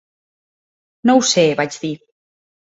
"No 1.11 1.17
ho 1.19 1.23
sé", 1.33 1.45
vaig 1.63 1.81
dir. 1.87 1.95